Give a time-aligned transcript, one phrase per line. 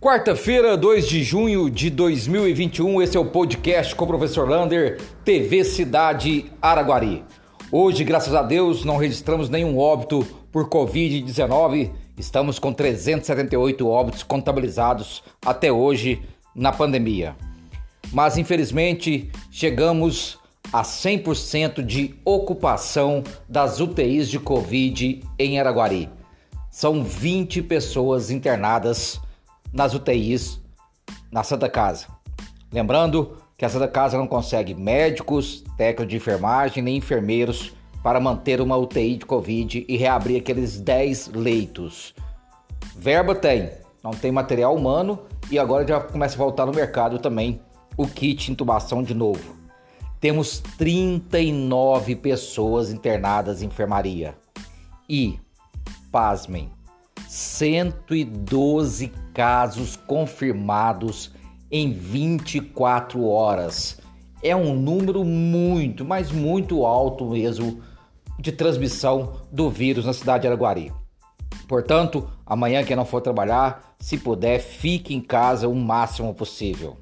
[0.00, 5.62] Quarta-feira, 2 de junho de 2021, esse é o podcast com o professor Lander, TV
[5.62, 7.22] Cidade Araguari.
[7.70, 11.90] Hoje, graças a Deus, não registramos nenhum óbito por Covid-19.
[12.16, 16.22] Estamos com 378 óbitos contabilizados até hoje
[16.54, 17.36] na pandemia.
[18.10, 20.38] Mas, infelizmente, chegamos
[20.72, 26.08] a 100% de ocupação das UTIs de Covid em Araguari.
[26.70, 29.20] São 20 pessoas internadas
[29.72, 30.60] nas UTIs
[31.30, 32.06] na Santa Casa.
[32.72, 38.60] Lembrando que a Santa Casa não consegue médicos, técnicos de enfermagem nem enfermeiros para manter
[38.60, 42.14] uma UTI de Covid e reabrir aqueles 10 leitos.
[42.96, 43.70] Verba tem,
[44.02, 45.18] não tem material humano
[45.50, 47.60] e agora já começa a voltar no mercado também
[47.96, 49.56] o kit intubação de novo.
[50.20, 54.34] Temos 39 pessoas internadas em enfermaria.
[55.08, 55.38] E,
[56.10, 56.70] pasmem,
[57.30, 61.30] 112 casos confirmados
[61.70, 64.00] em 24 horas.
[64.42, 67.80] É um número muito, mas muito alto mesmo
[68.36, 70.92] de transmissão do vírus na cidade de Araguari.
[71.68, 76.96] Portanto, amanhã quem não for trabalhar, se puder, fique em casa o máximo possível.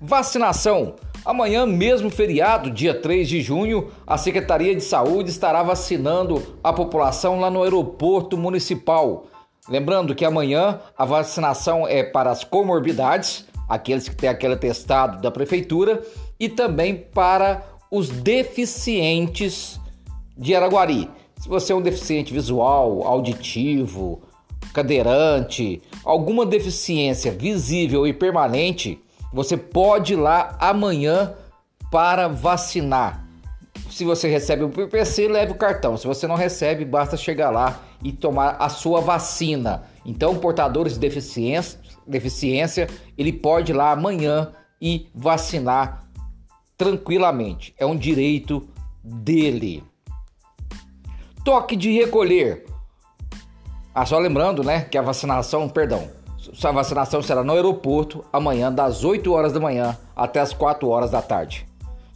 [0.00, 0.94] Vacinação.
[1.24, 7.38] Amanhã, mesmo feriado, dia 3 de junho, a Secretaria de Saúde estará vacinando a população
[7.38, 9.26] lá no aeroporto municipal.
[9.68, 15.30] Lembrando que amanhã a vacinação é para as comorbidades, aqueles que têm aquele atestado da
[15.30, 16.02] prefeitura,
[16.38, 19.78] e também para os deficientes
[20.36, 21.10] de Araguari.
[21.38, 24.22] Se você é um deficiente visual, auditivo,
[24.72, 28.98] cadeirante, alguma deficiência visível e permanente,
[29.32, 31.34] você pode ir lá amanhã
[31.90, 33.24] para vacinar.
[33.90, 35.96] Se você recebe o PPC, leve o cartão.
[35.96, 39.84] Se você não recebe, basta chegar lá e tomar a sua vacina.
[40.04, 42.88] Então, portadores de deficiência, deficiência
[43.18, 46.04] ele pode ir lá amanhã e vacinar
[46.76, 47.74] tranquilamente.
[47.78, 48.68] É um direito
[49.02, 49.84] dele.
[51.44, 52.66] Toque de recolher.
[53.94, 56.08] Ah, só lembrando, né, que a vacinação, perdão,
[56.40, 61.10] sua vacinação será no aeroporto amanhã, das 8 horas da manhã até as 4 horas
[61.10, 61.66] da tarde.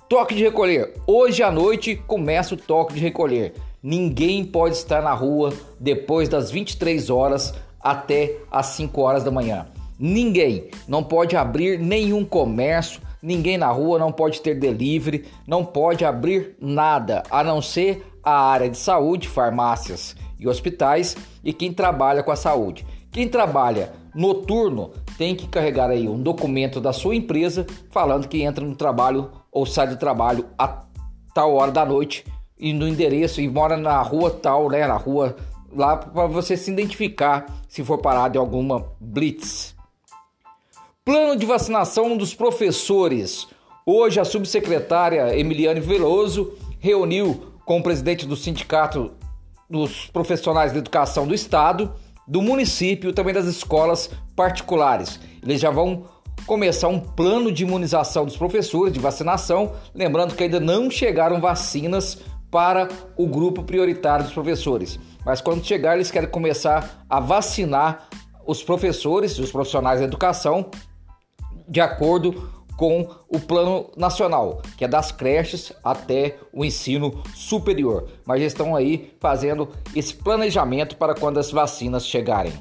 [0.08, 0.94] Toque de recolher.
[1.06, 3.52] Hoje à noite começa o toque de recolher.
[3.82, 9.66] Ninguém pode estar na rua depois das 23 horas até as 5 horas da manhã.
[9.98, 10.70] Ninguém.
[10.88, 16.56] Não pode abrir nenhum comércio, ninguém na rua não pode ter delivery, não pode abrir
[16.58, 21.14] nada, a não ser a área de saúde, farmácias e hospitais
[21.44, 22.86] e quem trabalha com a saúde.
[23.10, 28.64] Quem trabalha noturno tem que carregar aí um documento da sua empresa falando que entra
[28.64, 30.84] no trabalho ou sai do trabalho a
[31.34, 32.24] tal hora da noite
[32.58, 35.36] e no endereço e mora na rua tal, né, na rua
[35.72, 39.74] lá para você se identificar se for parado em alguma blitz.
[41.04, 43.48] Plano de vacinação dos professores.
[43.84, 49.12] Hoje a subsecretária Emiliane Veloso reuniu com o presidente do sindicato
[49.68, 51.92] dos profissionais de educação do estado
[52.26, 55.20] do município e também das escolas particulares.
[55.42, 56.04] Eles já vão
[56.46, 62.18] começar um plano de imunização dos professores, de vacinação, lembrando que ainda não chegaram vacinas
[62.50, 64.98] para o grupo prioritário dos professores.
[65.24, 68.08] Mas quando chegar, eles querem começar a vacinar
[68.46, 70.70] os professores os profissionais da educação
[71.68, 78.08] de acordo com o plano nacional, que é das creches até o ensino superior.
[78.24, 82.52] Mas estão aí fazendo esse planejamento para quando as vacinas chegarem.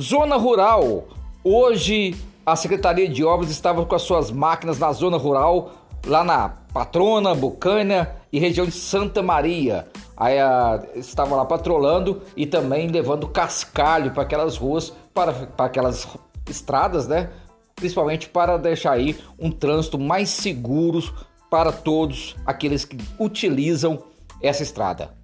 [0.00, 1.08] Zona rural.
[1.42, 2.14] Hoje
[2.46, 5.72] a Secretaria de Obras estava com as suas máquinas na zona rural,
[6.06, 9.86] lá na Patrona, Bucânia e região de Santa Maria.
[10.16, 16.08] Aí a, estava lá patrolando e também levando cascalho para aquelas ruas, para, para aquelas
[16.48, 17.30] estradas, né?
[17.78, 21.02] Principalmente para deixar aí um trânsito mais seguro
[21.50, 24.02] para todos aqueles que utilizam
[24.42, 25.16] essa estrada.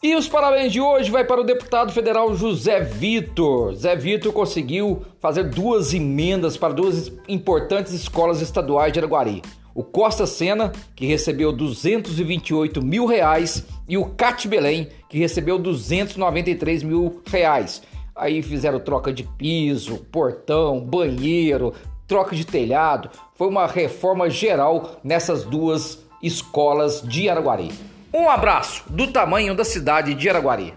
[0.00, 3.74] E os parabéns de hoje vai para o deputado federal José Vitor.
[3.74, 9.42] Zé Vitor conseguiu fazer duas emendas para duas importantes escolas estaduais de Araguari.
[9.74, 16.84] O Costa Sena, que recebeu 228 mil reais, e o Cat Belém, que recebeu 293
[16.84, 17.82] mil reais.
[18.18, 21.72] Aí fizeram troca de piso, portão, banheiro,
[22.06, 23.10] troca de telhado.
[23.34, 27.70] Foi uma reforma geral nessas duas escolas de Araguari.
[28.12, 30.74] Um abraço do tamanho da cidade de Araguari.